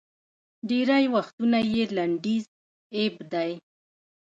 [0.69, 2.45] ډېری وختونه یې لنډیز
[2.97, 3.51] اېب دی